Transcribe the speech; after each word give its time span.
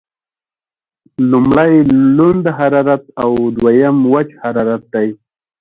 لمړی 1.31 1.73
لوند 2.15 2.45
حرارت 2.57 3.03
او 3.23 3.31
دویم 3.57 3.97
وچ 4.13 4.29
حرارت 4.43 4.83
دی. 4.93 5.07